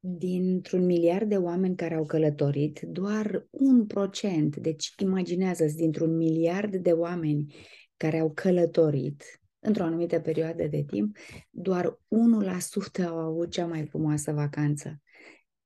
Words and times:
dintr-un 0.00 0.84
miliard 0.84 1.28
de 1.28 1.36
oameni 1.36 1.76
care 1.76 1.94
au 1.94 2.04
călătorit, 2.04 2.80
doar 2.80 3.46
un 3.50 3.86
procent, 3.86 4.56
deci 4.56 4.94
imaginează-ți 4.98 5.76
dintr-un 5.76 6.16
miliard 6.16 6.76
de 6.76 6.92
oameni 6.92 7.54
care 7.96 8.18
au 8.18 8.30
călătorit 8.30 9.40
într-o 9.60 9.84
anumită 9.84 10.20
perioadă 10.20 10.66
de 10.66 10.82
timp, 10.82 11.16
doar 11.50 11.98
1% 13.02 13.04
au 13.06 13.16
avut 13.16 13.50
cea 13.50 13.66
mai 13.66 13.86
frumoasă 13.86 14.32
vacanță. 14.32 15.00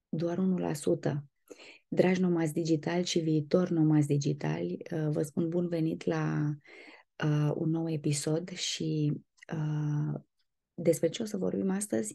Doar 0.08 0.38
1%. 0.38 1.24
Dragi 1.88 2.20
nomazi 2.20 2.52
digitali 2.52 3.04
și 3.04 3.18
viitor 3.18 3.68
nomazi 3.68 4.06
digitali, 4.06 4.76
uh, 4.92 5.08
vă 5.10 5.22
spun 5.22 5.48
bun 5.48 5.68
venit 5.68 6.04
la 6.04 6.50
uh, 7.24 7.52
un 7.54 7.70
nou 7.70 7.90
episod 7.90 8.48
și 8.48 9.12
uh, 9.52 10.20
despre 10.74 11.08
ce 11.08 11.22
o 11.22 11.24
să 11.24 11.36
vorbim 11.36 11.70
astăzi, 11.70 12.14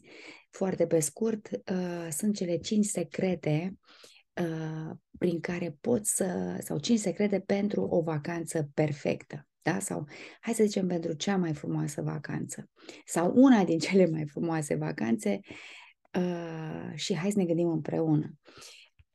foarte 0.50 0.86
pe 0.86 1.00
scurt, 1.00 1.50
uh, 1.50 2.08
sunt 2.10 2.36
cele 2.36 2.56
cinci 2.56 2.86
secrete 2.86 3.78
uh, 4.40 4.96
prin 5.18 5.40
care 5.40 5.76
poți 5.80 6.14
să, 6.14 6.58
sau 6.60 6.78
cinci 6.78 6.98
secrete 6.98 7.40
pentru 7.40 7.82
o 7.82 8.00
vacanță 8.00 8.68
perfectă. 8.74 9.44
Da? 9.62 9.78
Sau, 9.78 10.06
hai 10.40 10.54
să 10.54 10.64
zicem, 10.64 10.86
pentru 10.86 11.12
cea 11.12 11.36
mai 11.36 11.54
frumoasă 11.54 12.02
vacanță. 12.02 12.68
Sau 13.04 13.32
una 13.34 13.64
din 13.64 13.78
cele 13.88 14.06
mai 14.06 14.26
frumoase 14.26 14.74
vacanțe 14.74 15.40
uh, 16.18 16.90
și 16.94 17.14
hai 17.14 17.30
să 17.30 17.38
ne 17.38 17.44
gândim 17.44 17.68
împreună. 17.68 18.34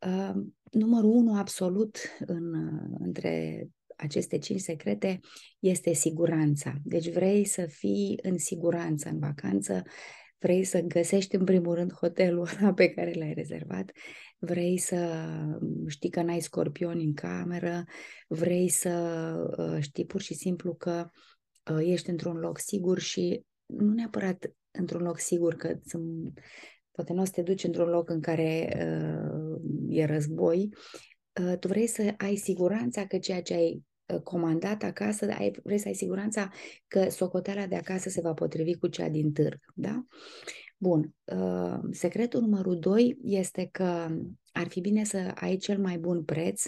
Uh, 0.07 0.43
numărul 0.71 1.09
unu 1.09 1.37
absolut 1.37 1.97
în, 2.25 2.53
între 2.99 3.67
aceste 3.95 4.37
cinci 4.37 4.59
secrete 4.59 5.19
este 5.59 5.93
siguranța. 5.93 6.73
Deci 6.83 7.09
vrei 7.09 7.45
să 7.45 7.65
fii 7.65 8.19
în 8.21 8.37
siguranță 8.37 9.09
în 9.09 9.19
vacanță, 9.19 9.83
vrei 10.37 10.63
să 10.63 10.79
găsești 10.79 11.35
în 11.35 11.43
primul 11.43 11.73
rând 11.73 11.93
hotelul 11.93 12.47
ăla 12.59 12.73
pe 12.73 12.89
care 12.89 13.11
l-ai 13.13 13.33
rezervat, 13.33 13.91
vrei 14.37 14.77
să 14.77 15.25
știi 15.87 16.09
că 16.09 16.21
n-ai 16.21 16.39
scorpioni 16.39 17.03
în 17.03 17.13
cameră, 17.13 17.83
vrei 18.27 18.69
să 18.69 18.91
uh, 19.57 19.77
știi 19.81 20.05
pur 20.05 20.21
și 20.21 20.33
simplu 20.33 20.73
că 20.73 21.09
uh, 21.71 21.79
ești 21.81 22.09
într-un 22.09 22.37
loc 22.37 22.59
sigur 22.59 22.99
și 22.99 23.43
nu 23.65 23.93
neapărat 23.93 24.51
într-un 24.71 25.01
loc 25.01 25.19
sigur, 25.19 25.53
că 25.55 25.79
sunt, 25.85 26.39
poate 26.91 27.13
nu 27.13 27.21
o 27.21 27.25
să 27.25 27.31
te 27.31 27.41
duci 27.41 27.63
într-un 27.63 27.89
loc 27.89 28.09
în 28.09 28.21
care 28.21 28.77
uh, 28.77 29.61
e 29.89 30.05
război, 30.05 30.69
uh, 30.71 31.14
tu 31.59 31.67
vrei 31.67 31.87
să 31.87 32.13
ai 32.17 32.35
siguranța 32.35 33.05
că 33.05 33.17
ceea 33.17 33.41
ce 33.41 33.53
ai 33.53 33.83
uh, 34.13 34.21
comandat 34.21 34.83
acasă, 34.83 35.25
ai, 35.37 35.51
vrei 35.63 35.77
să 35.77 35.87
ai 35.87 35.93
siguranța 35.93 36.49
că 36.87 37.09
socoteala 37.09 37.65
de 37.67 37.75
acasă 37.75 38.09
se 38.09 38.21
va 38.21 38.33
potrivi 38.33 38.73
cu 38.73 38.87
cea 38.87 39.09
din 39.09 39.31
târg, 39.31 39.59
da? 39.73 40.05
Bun, 40.77 41.13
uh, 41.23 41.79
secretul 41.91 42.41
numărul 42.41 42.79
2 42.79 43.17
este 43.23 43.69
că 43.71 44.07
ar 44.51 44.67
fi 44.67 44.81
bine 44.81 45.03
să 45.03 45.31
ai 45.35 45.57
cel 45.57 45.79
mai 45.79 45.97
bun 45.97 46.23
preț. 46.23 46.63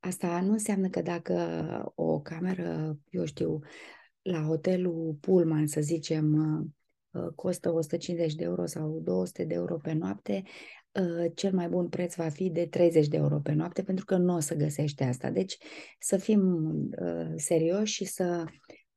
Asta 0.00 0.40
nu 0.40 0.52
înseamnă 0.52 0.88
că 0.88 1.02
dacă 1.02 1.92
o 1.94 2.20
cameră, 2.20 2.98
eu 3.10 3.24
știu, 3.24 3.58
la 4.22 4.42
hotelul 4.42 5.16
Pullman, 5.20 5.66
să 5.66 5.80
zicem, 5.80 6.34
uh, 7.10 7.32
costă 7.34 7.72
150 7.72 8.34
de 8.34 8.44
euro 8.44 8.66
sau 8.66 9.00
200 9.04 9.44
de 9.44 9.54
euro 9.54 9.76
pe 9.76 9.92
noapte, 9.92 10.42
uh, 10.44 10.50
cel 11.34 11.52
mai 11.52 11.68
bun 11.68 11.88
preț 11.88 12.14
va 12.14 12.28
fi 12.28 12.50
de 12.50 12.66
30 12.66 13.08
de 13.08 13.16
euro 13.16 13.38
pe 13.38 13.52
noapte, 13.52 13.82
pentru 13.82 14.04
că 14.04 14.16
nu 14.16 14.34
o 14.34 14.40
să 14.40 14.54
găsești 14.54 15.02
asta. 15.02 15.30
Deci 15.30 15.56
să 15.98 16.16
fim 16.16 16.70
serioși 17.36 17.94
și 17.94 18.04
să 18.04 18.44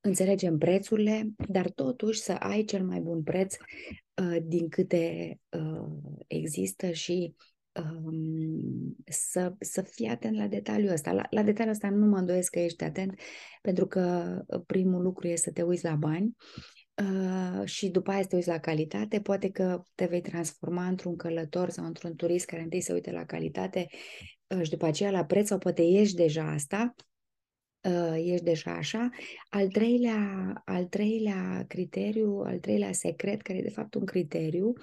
înțelegem 0.01 0.57
prețurile, 0.57 1.29
dar 1.47 1.69
totuși 1.69 2.19
să 2.19 2.31
ai 2.31 2.63
cel 2.63 2.85
mai 2.85 2.99
bun 2.99 3.23
preț 3.23 3.55
uh, 3.55 4.37
din 4.43 4.69
câte 4.69 5.39
uh, 5.49 5.87
există 6.27 6.91
și 6.91 7.35
um, 7.83 8.95
să, 9.05 9.53
să 9.59 9.81
fii 9.81 10.07
atent 10.07 10.35
la 10.37 10.47
detaliul 10.47 10.91
ăsta. 10.91 11.11
La, 11.11 11.25
la 11.29 11.43
detaliul 11.43 11.73
ăsta 11.73 11.89
nu 11.89 12.05
mă 12.05 12.17
îndoiesc 12.17 12.51
că 12.51 12.59
ești 12.59 12.83
atent, 12.83 13.19
pentru 13.61 13.87
că 13.87 14.35
primul 14.65 15.01
lucru 15.01 15.27
este 15.27 15.47
să 15.49 15.51
te 15.51 15.61
uiți 15.61 15.83
la 15.83 15.95
bani 15.95 16.35
Uh, 16.99 17.65
și 17.65 17.89
după 17.89 18.11
aia 18.11 18.21
să 18.21 18.27
te 18.27 18.35
uiți 18.35 18.47
la 18.47 18.57
calitate, 18.59 19.21
poate 19.21 19.49
că 19.49 19.83
te 19.95 20.05
vei 20.05 20.21
transforma 20.21 20.87
într-un 20.87 21.15
călător 21.15 21.69
sau 21.69 21.85
într-un 21.85 22.15
turist 22.15 22.45
care 22.45 22.61
întâi 22.61 22.81
se 22.81 22.93
uite 22.93 23.11
la 23.11 23.25
calitate 23.25 23.87
uh, 24.47 24.61
și 24.63 24.69
după 24.69 24.85
aceea 24.85 25.11
la 25.11 25.25
preț 25.25 25.47
sau 25.47 25.57
poate 25.57 25.81
ești 25.81 26.15
deja 26.15 26.51
asta 26.51 26.95
uh, 27.81 28.13
ești 28.15 28.43
deja 28.43 28.71
așa. 28.71 29.09
Al 29.49 29.67
treilea, 29.67 30.53
al 30.65 30.85
treilea 30.85 31.65
criteriu, 31.67 32.41
al 32.45 32.59
treilea 32.59 32.91
secret, 32.91 33.41
care 33.41 33.57
e 33.57 33.61
de 33.61 33.69
fapt 33.69 33.93
un 33.93 34.05
criteriu, 34.05 34.73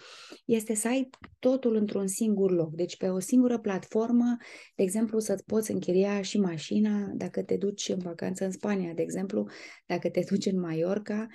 este 0.45 0.75
să 0.75 0.89
ai 0.89 1.09
totul 1.39 1.75
într-un 1.75 2.07
singur 2.07 2.51
loc. 2.51 2.75
Deci 2.75 2.97
pe 2.97 3.09
o 3.09 3.19
singură 3.19 3.59
platformă, 3.59 4.37
de 4.75 4.83
exemplu, 4.83 5.19
să-ți 5.19 5.45
poți 5.45 5.71
închiria 5.71 6.23
și 6.23 6.39
mașina 6.39 7.11
dacă 7.15 7.43
te 7.43 7.57
duci 7.57 7.89
în 7.89 7.99
vacanță 7.99 8.45
în 8.45 8.51
Spania, 8.51 8.93
de 8.93 9.03
exemplu, 9.03 9.49
dacă 9.87 10.11
te 10.11 10.25
duci 10.29 10.47
în 10.47 10.61
Mallorca, 10.61 11.27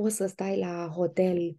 poți 0.00 0.16
să 0.16 0.26
stai 0.26 0.58
la 0.58 0.92
hotel 0.94 1.54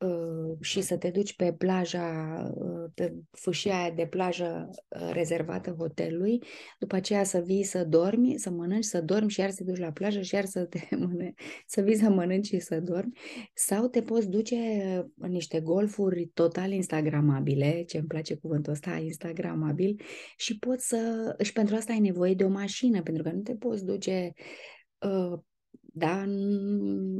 Uh, 0.00 0.56
și 0.60 0.80
să 0.80 0.96
te 0.96 1.10
duci 1.10 1.36
pe 1.36 1.52
plaja, 1.52 2.50
uh, 2.54 2.90
pe 2.94 3.14
fâșia 3.30 3.80
aia 3.80 3.90
de 3.90 4.06
plajă 4.06 4.70
uh, 4.70 5.10
rezervată 5.12 5.74
hotelului, 5.78 6.42
după 6.78 6.96
aceea 6.96 7.24
să 7.24 7.38
vii 7.38 7.62
să 7.62 7.84
dormi, 7.84 8.38
să 8.38 8.50
mănânci, 8.50 8.84
să 8.84 9.00
dormi 9.00 9.30
și 9.30 9.40
iar 9.40 9.50
să 9.50 9.56
te 9.56 9.70
duci 9.70 9.80
la 9.80 9.92
plajă 9.92 10.20
și 10.20 10.34
iar 10.34 10.44
să, 10.44 10.64
te 10.64 10.80
mănânci, 10.96 11.40
să 11.66 11.80
vii 11.80 11.96
să 11.96 12.08
mănânci 12.08 12.46
și 12.46 12.58
să 12.58 12.80
dormi, 12.80 13.12
sau 13.54 13.88
te 13.88 14.02
poți 14.02 14.28
duce 14.28 14.56
în 15.18 15.30
niște 15.30 15.60
golfuri 15.60 16.26
total 16.34 16.70
instagramabile, 16.70 17.82
ce 17.82 17.98
îmi 17.98 18.06
place 18.06 18.34
cuvântul 18.34 18.72
ăsta, 18.72 18.96
instagramabil, 18.96 20.00
și 20.36 20.58
poți 20.58 20.86
să, 20.86 21.34
și 21.42 21.52
pentru 21.52 21.74
asta 21.74 21.92
ai 21.92 22.00
nevoie 22.00 22.34
de 22.34 22.44
o 22.44 22.48
mașină, 22.48 23.02
pentru 23.02 23.22
că 23.22 23.30
nu 23.30 23.40
te 23.40 23.54
poți 23.54 23.84
duce 23.84 24.32
uh, 24.98 25.38
da? 26.00 26.24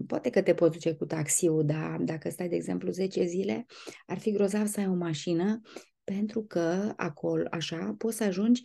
Poate 0.07 0.31
că 0.31 0.43
te 0.43 0.55
poți 0.55 0.73
duce 0.73 0.95
cu 0.95 1.05
taxiul, 1.05 1.65
dar 1.65 2.01
dacă 2.01 2.31
stai, 2.31 2.49
de 2.49 2.57
exemplu, 2.57 2.91
10 2.91 3.25
zile, 3.25 3.67
ar 4.07 4.19
fi 4.19 4.33
grozav 4.33 4.67
să 4.67 4.81
ai 4.81 4.87
o 4.87 4.95
mașină, 4.95 5.61
pentru 6.05 6.43
că 6.43 6.93
acolo, 6.97 7.47
așa, 7.51 7.95
poți 7.99 8.17
să 8.17 8.25
ajungi 8.25 8.63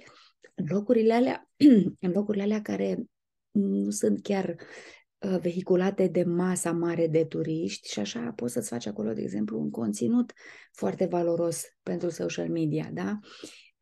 în 0.56 0.66
locurile 0.70 1.14
alea, 1.14 1.50
în 2.06 2.12
locurile 2.12 2.44
alea 2.44 2.62
care 2.62 3.04
nu 3.52 3.90
sunt 3.90 4.22
chiar 4.22 4.56
uh, 5.18 5.38
vehiculate 5.40 6.08
de 6.08 6.24
masa 6.24 6.72
mare 6.72 7.08
de 7.08 7.26
turiști 7.26 7.92
și 7.92 8.00
așa 8.00 8.34
poți 8.36 8.54
să-ți 8.54 8.70
faci 8.70 8.86
acolo, 8.86 9.14
de 9.14 9.22
exemplu, 9.22 9.60
un 9.60 9.70
conținut 9.70 10.34
foarte 10.72 11.06
valoros 11.06 11.64
pentru 11.84 12.10
social 12.10 12.50
media, 12.50 12.90
da? 12.94 13.20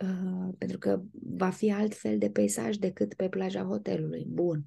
Uh, 0.03 0.53
pentru 0.57 0.77
că 0.77 1.01
va 1.35 1.49
fi 1.49 1.71
altfel 1.71 2.17
de 2.17 2.29
peisaj 2.29 2.75
decât 2.75 3.13
pe 3.13 3.29
plaja 3.29 3.63
hotelului. 3.63 4.25
Bun. 4.27 4.65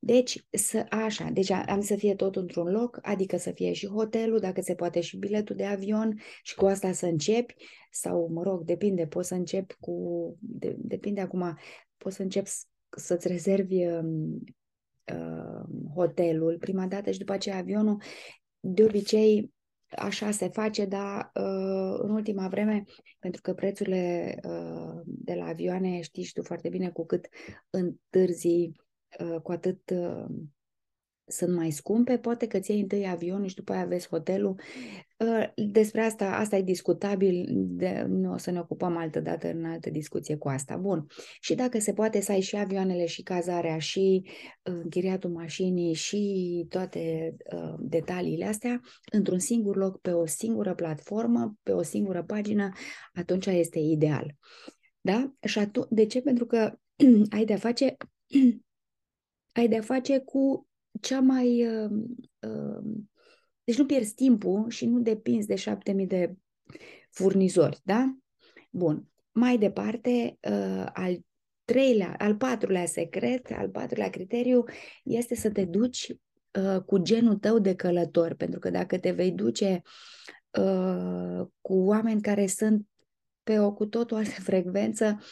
Deci, 0.00 0.46
să, 0.50 0.86
așa, 0.90 1.30
deci 1.32 1.50
am 1.50 1.80
să 1.80 1.96
fie 1.96 2.14
tot 2.14 2.36
într-un 2.36 2.70
loc, 2.70 2.98
adică 3.02 3.36
să 3.36 3.50
fie 3.50 3.72
și 3.72 3.86
hotelul, 3.86 4.38
dacă 4.38 4.60
se 4.60 4.74
poate 4.74 5.00
și 5.00 5.16
biletul 5.16 5.56
de 5.56 5.64
avion 5.64 6.20
și 6.42 6.54
cu 6.54 6.66
asta 6.66 6.92
să 6.92 7.06
începi, 7.06 7.54
sau, 7.90 8.28
mă 8.32 8.42
rog, 8.42 8.64
depinde, 8.64 9.06
poți 9.06 9.28
să 9.28 9.34
începi 9.34 9.74
cu, 9.80 10.36
de, 10.40 10.76
depinde 10.78 11.20
acum, 11.20 11.58
poți 11.96 12.16
să 12.16 12.22
începi 12.22 12.50
să-ți 12.96 13.28
rezervi 13.28 13.86
um, 13.86 14.44
uh, 15.12 15.90
hotelul 15.94 16.56
prima 16.58 16.86
dată 16.86 17.10
și 17.10 17.18
după 17.18 17.32
aceea 17.32 17.56
avionul. 17.56 18.02
De 18.60 18.84
obicei, 18.84 19.52
așa 19.96 20.30
se 20.30 20.48
face, 20.48 20.84
dar 20.84 21.30
uh, 21.34 21.98
în 21.98 22.10
ultima 22.10 22.48
vreme, 22.48 22.84
pentru 23.18 23.40
că 23.40 23.54
prețurile 23.54 24.34
uh, 24.44 25.00
de 25.04 25.34
la 25.34 25.44
avioane, 25.44 26.00
știi 26.00 26.22
și 26.22 26.32
tu 26.32 26.42
foarte 26.42 26.68
bine, 26.68 26.90
cu 26.90 27.06
cât 27.06 27.28
întârzi, 27.70 28.70
uh, 29.18 29.40
cu 29.42 29.52
atât 29.52 29.90
sunt 31.26 31.54
mai 31.54 31.70
scumpe, 31.70 32.18
poate 32.18 32.46
că 32.46 32.58
ți 32.58 32.72
întâi 32.72 33.08
avionul 33.08 33.46
și 33.46 33.54
după 33.54 33.72
aia 33.72 33.84
vezi 33.84 34.08
hotelul. 34.08 34.60
Uh, 35.16 35.48
despre 35.70 36.00
asta, 36.00 36.36
asta 36.36 36.56
e 36.56 36.62
discutabil, 36.62 37.46
de, 37.50 38.04
nu 38.08 38.32
o 38.32 38.36
să 38.36 38.50
ne 38.50 38.58
ocupăm 38.58 38.96
altă 38.96 39.20
dată 39.20 39.50
în 39.50 39.64
altă 39.64 39.90
discuție 39.90 40.36
cu 40.36 40.48
asta. 40.48 40.76
Bun. 40.76 41.06
Și 41.40 41.54
dacă 41.54 41.78
se 41.78 41.92
poate 41.92 42.20
să 42.20 42.32
ai 42.32 42.40
și 42.40 42.56
avioanele 42.56 43.06
și 43.06 43.22
cazarea 43.22 43.78
și 43.78 44.22
uh, 44.24 44.74
închiriatul 44.82 45.30
mașinii 45.30 45.94
și 45.94 46.66
toate 46.68 47.36
uh, 47.54 47.74
detaliile 47.78 48.44
astea 48.44 48.80
într-un 49.12 49.38
singur 49.38 49.76
loc, 49.76 50.00
pe 50.00 50.10
o 50.10 50.26
singură 50.26 50.74
platformă, 50.74 51.54
pe 51.62 51.72
o 51.72 51.82
singură 51.82 52.22
pagină, 52.22 52.68
atunci 53.12 53.46
este 53.46 53.78
ideal. 53.78 54.36
Da? 55.00 55.32
Și 55.44 55.58
atunci, 55.58 55.86
de 55.90 56.06
ce? 56.06 56.20
Pentru 56.20 56.46
că 56.46 56.78
ai 57.36 57.44
de-a 57.44 57.56
face 57.56 57.96
ai 59.58 59.68
de-a 59.68 59.80
face 59.80 60.18
cu 60.18 60.66
cea 61.00 61.20
mai... 61.20 61.66
Uh, 61.66 61.90
uh, 62.40 62.84
deci 63.64 63.78
nu 63.78 63.86
pierzi 63.86 64.14
timpul 64.14 64.70
și 64.70 64.86
nu 64.86 65.00
depinzi 65.00 65.46
de 65.46 65.54
șapte 65.54 65.92
mii 65.92 66.06
de 66.06 66.34
furnizori, 67.10 67.80
da? 67.84 68.16
Bun. 68.70 69.06
Mai 69.32 69.58
departe, 69.58 70.38
uh, 70.50 70.86
al 70.92 71.18
treilea, 71.64 72.14
al 72.18 72.36
patrulea 72.36 72.86
secret, 72.86 73.50
al 73.50 73.68
patrulea 73.68 74.10
criteriu 74.10 74.64
este 75.04 75.34
să 75.34 75.50
te 75.50 75.64
duci 75.64 76.08
uh, 76.62 76.82
cu 76.86 76.98
genul 76.98 77.36
tău 77.36 77.58
de 77.58 77.74
călător, 77.74 78.34
pentru 78.34 78.58
că 78.58 78.70
dacă 78.70 78.98
te 78.98 79.10
vei 79.10 79.32
duce 79.32 79.82
uh, 80.58 81.46
cu 81.60 81.74
oameni 81.74 82.20
care 82.20 82.46
sunt 82.46 82.86
pe 83.42 83.58
o 83.58 83.72
cu 83.72 83.86
totul 83.86 84.16
altă 84.16 84.40
frecvență, 84.40 85.18
uh, 85.18 85.26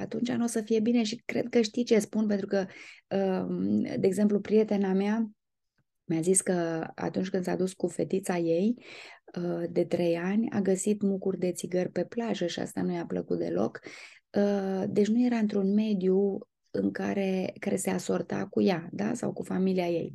atunci 0.00 0.30
nu 0.30 0.44
o 0.44 0.46
să 0.46 0.60
fie 0.60 0.80
bine 0.80 1.02
și 1.02 1.22
cred 1.24 1.48
că 1.48 1.60
știi 1.60 1.84
ce 1.84 1.98
spun, 1.98 2.26
pentru 2.26 2.46
că, 2.46 2.66
uh, 3.16 3.46
de 3.98 4.06
exemplu, 4.06 4.40
prietena 4.40 4.92
mea 4.92 5.30
mi-a 6.04 6.20
zis 6.20 6.40
că 6.40 6.86
atunci 6.94 7.30
când 7.30 7.44
s-a 7.44 7.56
dus 7.56 7.72
cu 7.72 7.86
fetița 7.88 8.38
ei 8.38 8.74
uh, 9.38 9.62
de 9.70 9.84
trei 9.84 10.16
ani, 10.16 10.50
a 10.50 10.60
găsit 10.60 11.02
mucuri 11.02 11.38
de 11.38 11.52
țigări 11.52 11.90
pe 11.90 12.04
plajă 12.04 12.46
și 12.46 12.60
asta 12.60 12.82
nu 12.82 12.92
i-a 12.92 13.06
plăcut 13.06 13.38
deloc. 13.38 13.80
Uh, 14.30 14.84
deci 14.88 15.08
nu 15.08 15.24
era 15.24 15.36
într-un 15.36 15.74
mediu 15.74 16.38
în 16.70 16.90
care, 16.90 17.52
care 17.60 17.76
se 17.76 17.90
asorta 17.90 18.46
cu 18.46 18.62
ea, 18.62 18.88
da? 18.92 19.14
Sau 19.14 19.32
cu 19.32 19.42
familia 19.42 19.88
ei. 19.88 20.12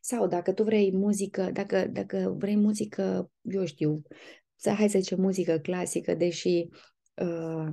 Sau 0.00 0.26
dacă 0.26 0.52
tu 0.52 0.62
vrei 0.62 0.96
muzică, 0.96 1.50
dacă, 1.52 1.86
dacă 1.86 2.34
vrei 2.38 2.56
muzică, 2.56 3.30
eu 3.40 3.64
știu, 3.64 4.02
să 4.56 4.70
hai 4.70 4.88
să 4.88 4.98
zicem 4.98 5.20
muzică 5.20 5.58
clasică, 5.58 6.14
deși 6.14 6.68
uh, 7.14 7.66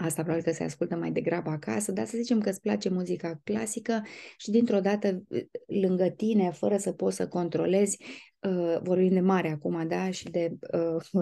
Asta 0.00 0.22
probabil 0.22 0.44
că 0.44 0.52
se 0.52 0.64
ascultă 0.64 0.96
mai 0.96 1.10
degrabă 1.10 1.50
acasă, 1.50 1.92
dar 1.92 2.06
să 2.06 2.16
zicem 2.16 2.40
că 2.40 2.48
îți 2.48 2.60
place 2.60 2.88
muzica 2.88 3.40
clasică 3.44 4.02
și 4.36 4.50
dintr-o 4.50 4.80
dată 4.80 5.22
lângă 5.66 6.08
tine, 6.08 6.50
fără 6.50 6.76
să 6.76 6.92
poți 6.92 7.16
să 7.16 7.28
controlezi, 7.28 7.98
uh, 8.38 8.78
vorbim 8.82 9.12
de 9.12 9.20
mare 9.20 9.48
acum, 9.48 9.88
da, 9.88 10.10
și 10.10 10.24
de 10.24 10.52
uh, 10.72 10.96
o, 11.12 11.20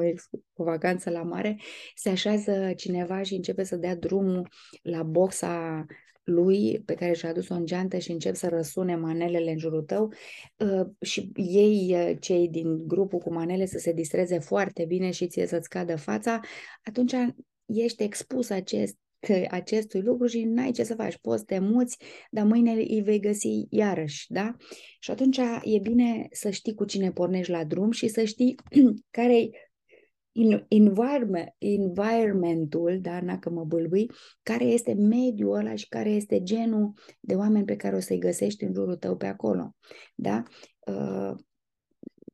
o 0.54 0.64
vacanță 0.64 1.10
la 1.10 1.22
mare, 1.22 1.56
se 1.94 2.08
așează 2.08 2.72
cineva 2.76 3.22
și 3.22 3.34
începe 3.34 3.64
să 3.64 3.76
dea 3.76 3.96
drumul 3.96 4.48
la 4.82 5.02
boxa 5.02 5.84
lui 6.24 6.82
pe 6.84 6.94
care 6.94 7.12
și-a 7.12 7.28
adus-o 7.28 7.54
în 7.54 7.66
geantă 7.66 7.98
și 7.98 8.10
încep 8.10 8.34
să 8.34 8.48
răsune 8.48 8.96
manelele 8.96 9.50
în 9.50 9.58
jurul 9.58 9.82
tău 9.82 10.12
uh, 10.56 10.86
și 11.00 11.30
ei, 11.34 11.94
uh, 11.94 12.16
cei 12.20 12.48
din 12.48 12.86
grupul 12.86 13.18
cu 13.18 13.32
manele, 13.32 13.66
să 13.66 13.78
se 13.78 13.92
distreze 13.92 14.38
foarte 14.38 14.84
bine 14.84 15.10
și 15.10 15.26
ție 15.26 15.46
să-ți 15.46 15.68
cadă 15.68 15.96
fața, 15.96 16.40
atunci 16.84 17.14
ești 17.66 18.02
expus 18.02 18.50
acest, 18.50 18.96
acestui 19.50 20.00
lucru 20.00 20.26
și 20.26 20.44
n-ai 20.44 20.70
ce 20.70 20.84
să 20.84 20.94
faci. 20.94 21.18
Poți 21.18 21.38
să 21.38 21.44
te 21.44 21.58
muți, 21.58 21.96
dar 22.30 22.44
mâine 22.44 22.72
îi 22.72 23.02
vei 23.04 23.20
găsi 23.20 23.66
iarăși, 23.70 24.32
da? 24.32 24.56
Și 25.00 25.10
atunci 25.10 25.36
e 25.62 25.78
bine 25.82 26.26
să 26.30 26.50
știi 26.50 26.74
cu 26.74 26.84
cine 26.84 27.12
pornești 27.12 27.50
la 27.52 27.64
drum 27.64 27.90
și 27.90 28.08
să 28.08 28.24
știi 28.24 28.54
care 29.16 29.40
e 30.32 30.66
environment, 30.68 31.48
environmentul, 31.58 32.98
da, 33.00 33.20
dacă 33.20 33.50
mă 33.50 33.64
bâlbâi, 33.64 34.10
care 34.42 34.64
este 34.64 34.94
mediul 34.94 35.54
ăla 35.54 35.74
și 35.74 35.88
care 35.88 36.10
este 36.10 36.42
genul 36.42 36.92
de 37.20 37.34
oameni 37.34 37.64
pe 37.64 37.76
care 37.76 37.96
o 37.96 38.00
să-i 38.00 38.18
găsești 38.18 38.64
în 38.64 38.72
jurul 38.72 38.96
tău 38.96 39.16
pe 39.16 39.26
acolo, 39.26 39.74
da? 40.14 40.42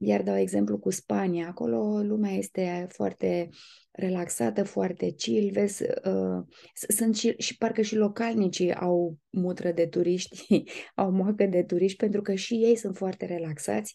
Uh, 0.02 0.08
iar 0.08 0.22
dau 0.22 0.36
exemplu 0.36 0.78
cu 0.78 0.90
Spania, 0.90 1.48
acolo 1.48 2.02
lumea 2.02 2.32
este 2.32 2.86
foarte 2.88 3.48
relaxată, 3.90 4.62
foarte 4.64 5.10
chill, 5.10 5.50
vezi, 5.50 5.82
uh, 5.82 6.44
sunt 6.88 7.16
și, 7.16 7.34
și 7.38 7.56
parcă 7.56 7.82
și 7.82 7.96
localnicii 7.96 8.74
au 8.74 9.16
mutră 9.30 9.72
de 9.72 9.86
turiști, 9.86 10.64
au 10.94 11.10
moacă 11.10 11.46
de 11.46 11.62
turiști, 11.62 11.96
pentru 11.96 12.22
că 12.22 12.34
și 12.34 12.54
ei 12.54 12.76
sunt 12.76 12.96
foarte 12.96 13.26
relaxați. 13.26 13.94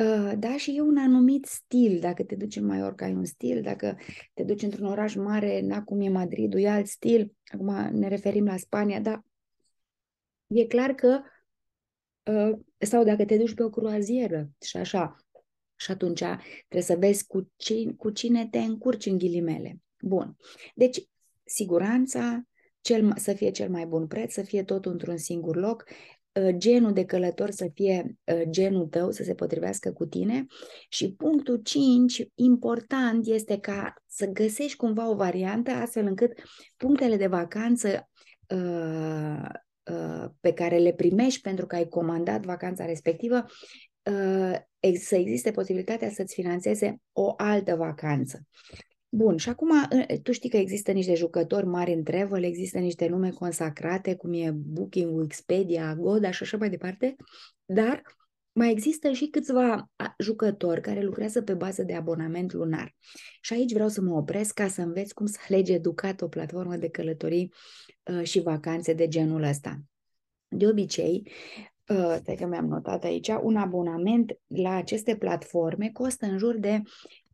Uh, 0.00 0.32
da, 0.38 0.56
și 0.56 0.76
e 0.76 0.80
un 0.80 0.96
anumit 0.96 1.44
stil, 1.44 1.98
dacă 2.00 2.24
te 2.24 2.34
duci 2.34 2.56
în 2.56 2.66
Mallorca 2.66 3.04
ai 3.04 3.14
un 3.14 3.24
stil, 3.24 3.62
dacă 3.62 3.96
te 4.34 4.42
duci 4.42 4.62
într-un 4.62 4.86
oraș 4.86 5.14
mare, 5.14 5.60
na 5.60 5.82
cum 5.82 6.00
e 6.00 6.08
Madridul, 6.08 6.60
e 6.60 6.68
alt 6.68 6.86
stil, 6.86 7.32
acum 7.44 7.88
ne 7.92 8.08
referim 8.08 8.44
la 8.44 8.56
Spania, 8.56 9.00
dar 9.00 9.24
e 10.46 10.66
clar 10.66 10.92
că 10.92 11.20
uh, 12.22 12.58
sau 12.78 13.04
dacă 13.04 13.24
te 13.24 13.36
duci 13.36 13.54
pe 13.54 13.62
o 13.62 13.70
croazieră 13.70 14.50
și 14.60 14.76
așa, 14.76 15.16
și 15.76 15.90
atunci 15.90 16.22
trebuie 16.68 16.82
să 16.82 16.96
vezi 16.98 17.26
cu 17.26 17.50
cine, 17.56 17.92
cu 17.92 18.10
cine 18.10 18.48
te 18.50 18.58
încurci 18.58 19.06
în 19.06 19.18
ghilimele. 19.18 19.80
Bun. 20.00 20.36
Deci, 20.74 21.02
siguranța, 21.44 22.42
cel, 22.80 23.12
să 23.16 23.32
fie 23.32 23.50
cel 23.50 23.70
mai 23.70 23.86
bun 23.86 24.06
preț, 24.06 24.32
să 24.32 24.42
fie 24.42 24.62
tot 24.62 24.86
într-un 24.86 25.16
singur 25.16 25.56
loc, 25.56 25.84
ă, 26.36 26.52
genul 26.52 26.92
de 26.92 27.04
călător 27.04 27.50
să 27.50 27.70
fie 27.74 28.16
ă, 28.28 28.44
genul 28.44 28.86
tău, 28.86 29.10
să 29.10 29.22
se 29.22 29.34
potrivească 29.34 29.92
cu 29.92 30.06
tine 30.06 30.46
și 30.88 31.12
punctul 31.12 31.56
5, 31.56 32.28
important 32.34 33.26
este 33.26 33.58
ca 33.58 33.94
să 34.06 34.26
găsești 34.26 34.76
cumva 34.76 35.10
o 35.10 35.14
variantă 35.14 35.70
astfel 35.70 36.06
încât 36.06 36.32
punctele 36.76 37.16
de 37.16 37.26
vacanță 37.26 38.08
uh, 38.48 39.48
uh, 39.90 40.30
pe 40.40 40.52
care 40.52 40.78
le 40.78 40.92
primești 40.92 41.40
pentru 41.40 41.66
că 41.66 41.76
ai 41.76 41.88
comandat 41.88 42.44
vacanța 42.44 42.84
respectivă 42.84 43.44
uh, 43.44 43.50
să 44.98 45.16
existe 45.16 45.50
posibilitatea 45.50 46.10
să-ți 46.10 46.34
finanțeze 46.34 47.00
o 47.12 47.34
altă 47.36 47.74
vacanță. 47.74 48.46
Bun, 49.08 49.36
și 49.36 49.48
acum 49.48 49.70
tu 50.22 50.32
știi 50.32 50.50
că 50.50 50.56
există 50.56 50.92
niște 50.92 51.14
jucători 51.14 51.66
mari 51.66 51.92
în 51.92 52.02
travel, 52.02 52.44
există 52.44 52.78
niște 52.78 53.06
nume 53.06 53.30
consacrate, 53.30 54.14
cum 54.14 54.32
e 54.32 54.50
Booking, 54.50 55.24
Expedia, 55.24 55.88
Agoda 55.88 56.30
și 56.30 56.42
așa 56.42 56.56
mai 56.56 56.70
departe, 56.70 57.16
dar 57.64 58.02
mai 58.52 58.70
există 58.70 59.12
și 59.12 59.26
câțiva 59.26 59.90
jucători 60.18 60.80
care 60.80 61.02
lucrează 61.02 61.42
pe 61.42 61.54
bază 61.54 61.82
de 61.82 61.94
abonament 61.94 62.52
lunar. 62.52 62.94
Și 63.40 63.52
aici 63.52 63.72
vreau 63.72 63.88
să 63.88 64.00
mă 64.00 64.16
opresc 64.16 64.54
ca 64.54 64.68
să 64.68 64.80
înveți 64.80 65.14
cum 65.14 65.26
să 65.26 65.38
alegi 65.48 65.72
educat 65.72 66.20
o 66.20 66.28
platformă 66.28 66.76
de 66.76 66.88
călătorii 66.88 67.52
uh, 68.02 68.22
și 68.22 68.40
vacanțe 68.40 68.92
de 68.92 69.08
genul 69.08 69.42
ăsta. 69.42 69.80
De 70.48 70.66
obicei, 70.66 71.22
uh, 71.24 71.75
stai 72.20 72.34
că 72.34 72.46
mi-am 72.46 72.66
notat 72.66 73.04
aici, 73.04 73.28
un 73.42 73.56
abonament 73.56 74.38
la 74.46 74.74
aceste 74.74 75.16
platforme 75.16 75.90
costă 75.92 76.26
în 76.26 76.38
jur 76.38 76.56
de 76.56 76.82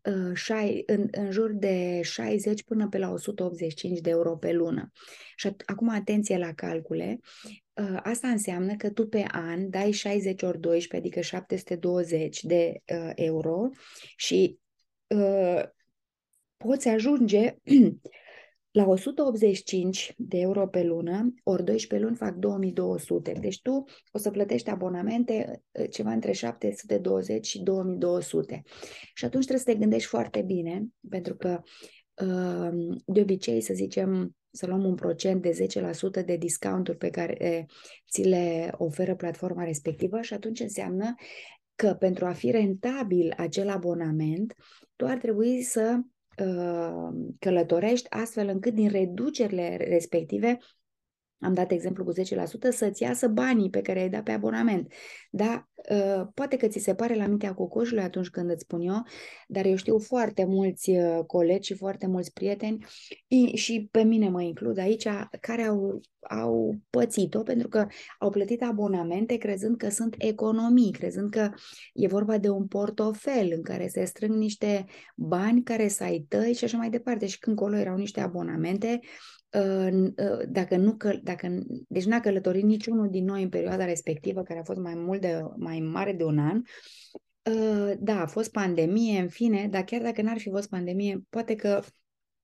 uh, 0.02 0.34
șai, 0.34 0.82
în, 0.86 1.08
în 1.10 1.30
jur 1.30 1.52
de 1.52 2.00
60 2.02 2.62
până 2.62 2.88
pe 2.88 2.98
la 2.98 3.10
185 3.10 3.98
de 3.98 4.10
euro 4.10 4.36
pe 4.36 4.52
lună. 4.52 4.90
Și 5.36 5.48
at- 5.48 5.64
acum 5.66 5.88
atenție 5.88 6.38
la 6.38 6.52
calcule. 6.52 7.20
Uh, 7.72 7.98
asta 8.02 8.28
înseamnă 8.28 8.76
că 8.76 8.90
tu 8.90 9.08
pe 9.08 9.24
an 9.30 9.70
dai 9.70 9.90
60 9.90 10.42
ori 10.42 10.60
12, 10.60 10.96
adică 10.96 11.20
720 11.20 12.44
de 12.44 12.82
uh, 12.94 13.10
euro 13.14 13.68
și 14.16 14.58
uh, 15.06 15.62
poți 16.56 16.88
ajunge 16.88 17.56
la 18.72 18.86
185 18.86 20.14
de 20.16 20.38
euro 20.38 20.66
pe 20.66 20.82
lună, 20.82 21.34
ori 21.42 21.64
12 21.64 22.06
luni 22.08 22.18
fac 22.18 22.34
2200. 22.34 23.32
Deci 23.40 23.60
tu 23.62 23.84
o 24.12 24.18
să 24.18 24.30
plătești 24.30 24.70
abonamente 24.70 25.62
eh, 25.70 25.90
ceva 25.90 26.12
între 26.12 26.32
720 26.32 27.46
și 27.46 27.62
2200. 27.62 28.62
Și 29.14 29.24
atunci 29.24 29.44
trebuie 29.44 29.64
să 29.64 29.72
te 29.72 29.78
gândești 29.78 30.08
foarte 30.08 30.42
bine, 30.42 30.86
pentru 31.08 31.34
că 31.34 31.60
ehm, 32.14 33.02
de 33.06 33.20
obicei, 33.20 33.60
să 33.60 33.74
zicem, 33.74 34.36
să 34.50 34.66
luăm 34.66 34.84
un 34.84 34.94
procent 34.94 35.42
de 35.42 35.68
10% 36.22 36.24
de 36.24 36.36
discounturi 36.36 36.98
pe 36.98 37.10
care 37.10 37.66
ți 38.10 38.22
le 38.22 38.74
oferă 38.76 39.14
platforma 39.14 39.64
respectivă 39.64 40.20
și 40.20 40.34
atunci 40.34 40.60
înseamnă 40.60 41.14
că 41.74 41.94
pentru 41.94 42.26
a 42.26 42.32
fi 42.32 42.50
rentabil 42.50 43.34
acel 43.36 43.68
abonament, 43.68 44.54
tu 44.96 45.06
ar 45.06 45.18
trebui 45.18 45.62
să 45.62 45.98
Uh, 45.98 46.11
călătorești 47.38 48.10
astfel 48.10 48.48
încât 48.48 48.74
din 48.74 48.88
reducerile 48.88 49.76
respective 49.76 50.58
am 51.42 51.54
dat 51.54 51.70
exemplu 51.70 52.04
cu 52.04 52.12
10%, 52.12 52.14
să-ți 52.70 53.02
iasă 53.02 53.28
banii 53.28 53.70
pe 53.70 53.80
care 53.80 54.00
ai 54.00 54.08
dat 54.08 54.22
pe 54.22 54.32
abonament. 54.32 54.92
Da, 55.30 55.68
uh, 55.90 56.26
poate 56.34 56.56
că 56.56 56.66
ți 56.66 56.78
se 56.78 56.94
pare 56.94 57.14
la 57.14 57.26
mintea 57.26 57.54
cocoșului 57.54 58.02
atunci 58.02 58.28
când 58.28 58.50
îți 58.50 58.62
spun 58.62 58.80
eu, 58.80 59.02
dar 59.48 59.64
eu 59.64 59.76
știu 59.76 59.98
foarte 59.98 60.44
mulți 60.44 60.90
uh, 60.90 61.18
colegi 61.26 61.66
și 61.66 61.74
foarte 61.74 62.06
mulți 62.06 62.32
prieteni 62.32 62.84
și 63.54 63.88
pe 63.90 64.02
mine 64.02 64.28
mă 64.28 64.42
includ 64.42 64.78
aici, 64.78 65.08
care 65.40 65.62
au, 65.62 66.00
au 66.20 66.74
pățit-o 66.90 67.42
pentru 67.42 67.68
că 67.68 67.86
au 68.18 68.30
plătit 68.30 68.62
abonamente 68.62 69.36
crezând 69.36 69.76
că 69.76 69.88
sunt 69.88 70.14
economii, 70.18 70.92
crezând 70.92 71.30
că 71.30 71.50
e 71.92 72.06
vorba 72.06 72.38
de 72.38 72.48
un 72.48 72.66
portofel 72.66 73.52
în 73.54 73.62
care 73.62 73.88
se 73.88 74.04
strâng 74.04 74.34
niște 74.34 74.84
bani 75.16 75.62
care 75.62 75.88
să 75.88 76.04
ai 76.04 76.26
tăi 76.28 76.54
și 76.54 76.64
așa 76.64 76.76
mai 76.76 76.90
departe. 76.90 77.26
Și 77.26 77.38
când 77.38 77.56
colo 77.56 77.76
erau 77.76 77.96
niște 77.96 78.20
abonamente 78.20 79.00
Ă, 79.00 79.41
dacă 80.48 80.76
nu, 80.76 80.96
dacă, 81.22 81.62
deci 81.88 82.04
n-a 82.04 82.20
călătorit 82.20 82.62
niciunul 82.62 83.10
din 83.10 83.24
noi 83.24 83.42
în 83.42 83.48
perioada 83.48 83.84
respectivă, 83.84 84.42
care 84.42 84.58
a 84.58 84.64
fost 84.64 84.78
mai 84.78 84.94
mult 84.94 85.20
de, 85.20 85.42
mai 85.56 85.80
mare 85.80 86.12
de 86.12 86.24
un 86.24 86.38
an, 86.38 86.62
ă, 87.46 87.94
da, 87.98 88.20
a 88.20 88.26
fost 88.26 88.50
pandemie, 88.50 89.20
în 89.20 89.28
fine, 89.28 89.68
dar 89.68 89.84
chiar 89.84 90.02
dacă 90.02 90.22
n-ar 90.22 90.38
fi 90.38 90.50
fost 90.50 90.68
pandemie, 90.68 91.22
poate 91.28 91.54
că 91.54 91.82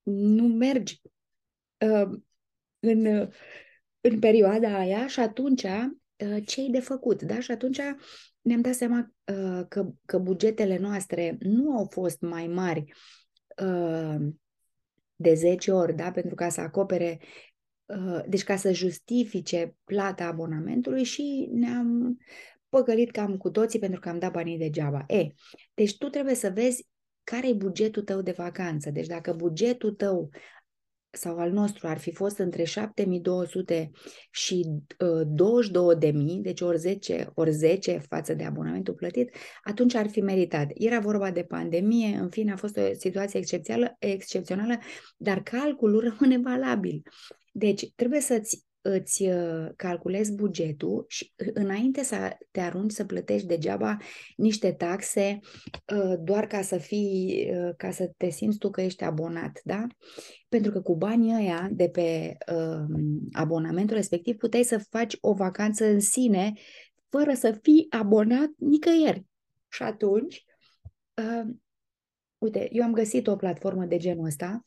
nu 0.03 0.47
mergi 0.47 1.01
ă, 1.81 2.21
în, 2.81 3.29
în 4.01 4.19
perioada 4.19 4.79
aia 4.79 5.07
și 5.07 5.21
atunci 5.21 5.67
ce 6.47 6.69
de 6.71 6.81
făcut, 6.81 7.23
da? 7.23 7.41
Și 7.41 7.51
atunci 7.51 7.81
ne-am 8.41 8.61
dat 8.61 8.75
seama 8.75 9.13
că, 9.69 9.91
că 10.05 10.19
bugetele 10.19 10.79
noastre 10.79 11.37
nu 11.41 11.77
au 11.77 11.87
fost 11.91 12.21
mai 12.21 12.47
mari 12.47 12.85
de 15.21 15.35
10 15.35 15.73
ori, 15.73 15.95
da? 15.97 16.11
pentru 16.11 16.35
ca 16.35 16.49
să 16.49 16.61
acopere, 16.61 17.21
uh, 17.85 18.21
deci 18.29 18.45
ca 18.45 18.57
să 18.57 18.73
justifice 18.73 19.75
plata 19.85 20.25
abonamentului 20.25 21.05
și 21.05 21.49
ne-am 21.53 22.19
păcălit 22.69 23.11
cam 23.11 23.37
cu 23.37 23.51
toții 23.51 23.79
pentru 23.79 24.01
că 24.01 24.09
am 24.09 24.19
dat 24.19 24.33
banii 24.33 24.59
degeaba. 24.59 25.05
E, 25.07 25.27
deci 25.75 25.97
tu 25.97 26.09
trebuie 26.09 26.35
să 26.35 26.51
vezi 26.51 26.87
care 27.25 27.49
e 27.49 27.53
bugetul 27.53 28.03
tău 28.03 28.23
de 28.23 28.31
vacanță. 28.31 28.91
Deci 28.91 29.07
dacă 29.07 29.33
bugetul 29.33 29.93
tău 29.93 30.31
sau 31.11 31.39
al 31.39 31.51
nostru 31.51 31.87
ar 31.87 31.99
fi 31.99 32.13
fost 32.13 32.39
între 32.39 32.65
7200 32.65 33.91
și 34.31 34.67
uh, 34.99 36.11
22.000, 36.11 36.13
deci 36.41 36.61
ori 36.61 36.79
10, 36.79 37.31
ori 37.35 37.51
10 37.51 38.03
față 38.09 38.35
de 38.35 38.45
abonamentul 38.45 38.95
plătit, 38.95 39.35
atunci 39.63 39.95
ar 39.95 40.09
fi 40.09 40.21
meritat. 40.21 40.71
Era 40.75 41.01
vorba 41.01 41.31
de 41.31 41.43
pandemie, 41.43 42.17
în 42.17 42.29
fine, 42.29 42.53
a 42.53 42.57
fost 42.57 42.77
o 42.77 42.81
situație 42.99 43.39
excepțională, 43.39 43.97
excepțională 43.99 44.79
dar 45.17 45.43
calculul 45.43 46.01
rămâne 46.19 46.39
valabil. 46.39 47.03
Deci, 47.53 47.93
trebuie 47.95 48.21
să-ți 48.21 48.68
îți 48.81 49.23
uh, 49.23 49.69
calculezi 49.77 50.35
bugetul 50.35 51.05
și 51.09 51.33
uh, 51.37 51.51
înainte 51.53 52.03
să 52.03 52.37
te 52.51 52.61
arunci 52.61 52.91
să 52.91 53.05
plătești 53.05 53.47
degeaba 53.47 53.97
niște 54.37 54.73
taxe 54.73 55.39
uh, 55.95 56.15
doar 56.21 56.47
ca 56.47 56.63
să 56.63 56.79
fii, 56.79 57.51
ca 57.77 57.91
să 57.91 58.11
te 58.17 58.31
simți 58.31 58.59
tu 58.59 58.71
că 58.71 58.81
ești 58.81 59.05
abonat, 59.05 59.61
da? 59.65 59.87
Pentru 60.49 60.73
că 60.73 60.81
cu 60.81 60.97
banii 60.97 61.35
ăia 61.35 61.69
de 61.73 61.89
pe 61.89 62.37
abonamentul 63.33 63.97
respectiv 63.97 64.37
puteai 64.37 64.63
să 64.63 64.85
faci 64.91 65.17
o 65.21 65.33
vacanță 65.33 65.85
în 65.85 66.01
sine 66.01 66.53
fără 67.09 67.35
să 67.35 67.59
fii 67.63 67.87
abonat 67.91 68.49
nicăieri. 68.57 69.27
Și 69.69 69.83
atunci, 69.83 70.45
uite, 72.39 72.69
eu 72.73 72.85
am 72.85 72.93
găsit 72.93 73.27
o 73.27 73.37
platformă 73.37 73.85
de 73.85 73.97
genul 73.97 74.25
ăsta 74.25 74.67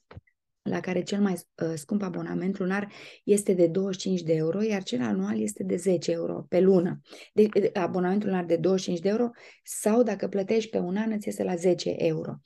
la 0.61 0.79
care 0.79 1.01
cel 1.03 1.21
mai 1.21 1.33
uh, 1.33 1.73
scump 1.75 2.01
abonament 2.01 2.57
lunar 2.57 2.91
este 3.23 3.53
de 3.53 3.67
25 3.67 4.21
de 4.21 4.33
euro, 4.33 4.61
iar 4.61 4.83
cel 4.83 5.01
anual 5.01 5.41
este 5.41 5.63
de 5.63 5.75
10 5.75 6.11
euro 6.11 6.45
pe 6.49 6.59
lună. 6.59 7.01
De, 7.33 7.45
de, 7.45 7.69
abonamentul 7.73 8.29
lunar 8.29 8.45
de 8.45 8.55
25 8.55 9.03
de 9.03 9.09
euro 9.09 9.29
sau 9.63 10.03
dacă 10.03 10.27
plătești 10.27 10.69
pe 10.69 10.77
un 10.77 10.97
an 10.97 11.11
îți 11.11 11.29
este 11.29 11.43
la 11.43 11.55
10 11.55 11.93
euro. 11.97 12.39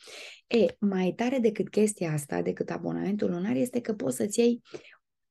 E, 0.48 0.66
mai 0.80 1.14
tare 1.16 1.38
decât 1.40 1.70
chestia 1.70 2.12
asta, 2.12 2.42
decât 2.42 2.70
abonamentul 2.70 3.30
lunar, 3.30 3.56
este 3.56 3.82
că 3.82 3.94
poți 3.94 4.16
să-ți 4.16 4.40
iei 4.40 4.62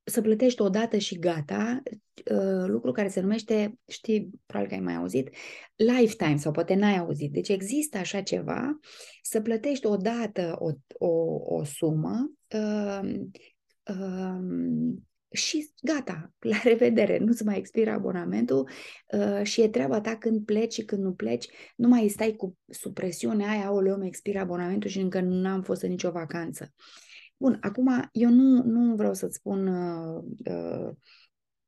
să 0.04 0.20
plătești 0.20 0.60
o 0.60 0.68
dată 0.68 0.98
și 0.98 1.18
gata, 1.18 1.82
uh, 2.30 2.64
lucru 2.66 2.92
care 2.92 3.08
se 3.08 3.20
numește, 3.20 3.78
știi, 3.86 4.30
probabil 4.46 4.70
că 4.70 4.76
ai 4.76 4.84
mai 4.84 4.94
auzit, 4.94 5.30
lifetime 5.74 6.36
sau 6.36 6.52
poate 6.52 6.74
n-ai 6.74 6.96
auzit. 6.96 7.32
Deci 7.32 7.48
există 7.48 7.98
așa 7.98 8.20
ceva, 8.20 8.78
să 9.22 9.40
plătești 9.40 9.86
o 9.86 9.96
dată 9.96 10.56
o, 10.58 10.70
o, 11.06 11.38
o 11.56 11.64
sumă 11.64 12.32
uh, 12.54 13.20
uh, 13.90 14.94
și 15.30 15.70
gata, 15.82 16.32
la 16.38 16.56
revedere, 16.62 17.18
nu-ți 17.18 17.44
mai 17.44 17.58
expiră 17.58 17.90
abonamentul 17.90 18.68
uh, 19.12 19.42
și 19.42 19.61
e 19.61 19.68
treaba 19.68 20.00
ta 20.00 20.16
când 20.16 20.44
pleci 20.44 20.73
și 20.73 20.84
când 20.84 21.02
nu 21.02 21.12
pleci, 21.12 21.49
nu 21.76 21.88
mai 21.88 22.08
stai 22.08 22.34
cu 22.37 22.56
supresiunea 22.66 23.50
aia, 23.50 23.66
aoleu, 23.66 23.96
mi 23.96 24.06
expiră 24.06 24.38
abonamentul 24.38 24.90
și 24.90 24.99
încă 24.99 25.20
nu 25.20 25.49
am 25.49 25.62
fost 25.62 25.82
în 25.82 25.90
nicio 25.90 26.11
vacanță. 26.11 26.73
Bun, 27.37 27.58
acum 27.61 28.08
eu 28.12 28.30
nu, 28.30 28.62
nu 28.62 28.94
vreau 28.94 29.14
să-ți 29.14 29.37
spun 29.37 29.66
uh, 29.66 30.25
uh, 30.44 30.90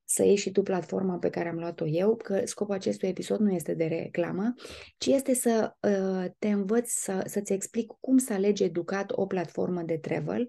să 0.09 0.25
iei 0.25 0.37
și 0.37 0.51
tu 0.51 0.63
platforma 0.63 1.17
pe 1.17 1.31
care 1.31 1.49
am 1.49 1.59
luat-o 1.59 1.87
eu, 1.87 2.17
că 2.17 2.43
scopul 2.45 2.75
acestui 2.75 3.09
episod 3.09 3.41
nu 3.41 3.53
este 3.53 3.75
de 3.75 3.85
reclamă, 3.85 4.55
ci 4.99 5.07
este 5.07 5.35
să 5.35 5.75
uh, 5.81 6.31
te 6.39 6.49
învăț 6.49 6.91
să, 6.91 7.23
să-ți 7.27 7.53
explic 7.53 7.93
cum 8.01 8.19
să 8.19 8.33
alegi 8.33 8.63
educat 8.63 9.13
o 9.15 9.27
platformă 9.27 9.83
de 9.83 9.97
travel, 9.97 10.47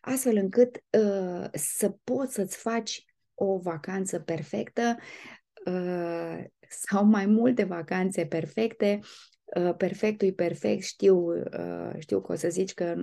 astfel 0.00 0.36
încât 0.36 0.76
uh, 0.76 1.48
să 1.52 1.96
poți 2.04 2.34
să-ți 2.34 2.56
faci 2.56 3.04
o 3.34 3.58
vacanță 3.58 4.18
perfectă 4.18 4.96
uh, 5.66 6.44
sau 6.68 7.04
mai 7.04 7.26
multe 7.26 7.64
vacanțe 7.64 8.26
perfecte 8.26 9.00
uh, 9.44 9.74
perfectul 9.76 10.28
e 10.28 10.32
perfect, 10.32 10.82
știu, 10.82 11.16
uh, 11.32 11.90
știu 11.98 12.20
că 12.20 12.32
o 12.32 12.34
să 12.34 12.48
zici 12.48 12.74
că 12.74 12.94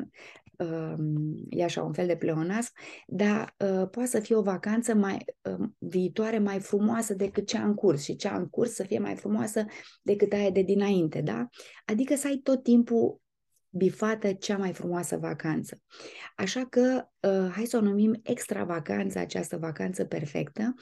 e 1.49 1.63
așa 1.63 1.83
un 1.83 1.93
fel 1.93 2.07
de 2.07 2.15
pleonasm, 2.15 2.71
dar 3.07 3.55
uh, 3.57 3.89
poate 3.89 4.09
să 4.09 4.19
fie 4.19 4.35
o 4.35 4.41
vacanță 4.41 4.93
mai 4.93 5.25
uh, 5.41 5.67
viitoare 5.77 6.39
mai 6.39 6.59
frumoasă 6.59 7.13
decât 7.13 7.47
cea 7.47 7.63
în 7.63 7.73
curs 7.73 8.03
și 8.03 8.15
cea 8.15 8.35
în 8.35 8.47
curs 8.47 8.73
să 8.73 8.83
fie 8.83 8.99
mai 8.99 9.15
frumoasă 9.15 9.65
decât 10.01 10.33
aia 10.33 10.49
de 10.49 10.61
dinainte, 10.61 11.21
da? 11.21 11.47
Adică 11.85 12.15
să 12.15 12.27
ai 12.27 12.35
tot 12.35 12.63
timpul 12.63 13.19
bifată 13.69 14.33
cea 14.33 14.57
mai 14.57 14.73
frumoasă 14.73 15.17
vacanță. 15.17 15.81
Așa 16.35 16.65
că 16.69 17.05
uh, 17.19 17.51
hai 17.51 17.65
să 17.65 17.77
o 17.77 17.81
numim 17.81 18.19
extra 18.23 18.63
vacanță, 18.63 19.19
această 19.19 19.57
vacanță 19.57 20.05
perfectă 20.05 20.73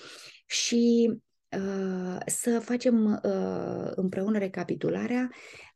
și 0.46 1.14
uh, 1.58 2.18
să 2.26 2.60
facem 2.60 3.22
uh, 3.24 3.92
împreună 3.96 4.38
recapitularea 4.38 5.30
Uh, 5.30 5.69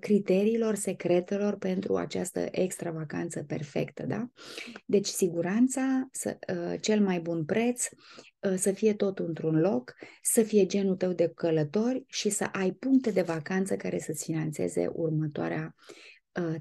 criteriilor, 0.00 0.74
secretelor 0.74 1.56
pentru 1.56 1.96
această 1.96 2.48
extra 2.50 2.90
vacanță 2.90 3.42
perfectă, 3.42 4.06
da? 4.06 4.28
Deci 4.86 5.06
siguranța, 5.06 6.08
să, 6.12 6.38
uh, 6.54 6.80
cel 6.80 7.00
mai 7.00 7.20
bun 7.20 7.44
preț, 7.44 7.88
uh, 8.40 8.54
să 8.56 8.72
fie 8.72 8.94
tot 8.94 9.18
într-un 9.18 9.60
loc, 9.60 9.94
să 10.22 10.42
fie 10.42 10.66
genul 10.66 10.96
tău 10.96 11.12
de 11.12 11.32
călători 11.34 12.04
și 12.06 12.28
să 12.28 12.44
ai 12.52 12.72
puncte 12.72 13.10
de 13.10 13.22
vacanță 13.22 13.76
care 13.76 13.98
să-ți 13.98 14.24
financeze 14.24 14.86
următoarea 14.92 15.74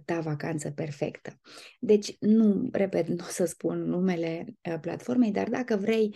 ta 0.06 0.20
vacanță 0.20 0.72
perfectă. 0.72 1.40
Deci, 1.80 2.16
nu, 2.20 2.70
repet, 2.72 3.08
nu 3.08 3.16
o 3.20 3.30
să 3.30 3.46
spun 3.46 3.84
numele 3.84 4.46
platformei, 4.82 5.32
dar 5.32 5.50
dacă 5.50 5.76
vrei 5.76 6.16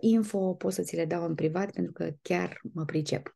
info, 0.00 0.54
pot 0.54 0.72
să 0.72 0.82
ți 0.82 0.96
le 0.96 1.04
dau 1.04 1.24
în 1.24 1.34
privat 1.34 1.70
pentru 1.70 1.92
că 1.92 2.10
chiar 2.22 2.60
mă 2.72 2.84
pricep. 2.84 3.34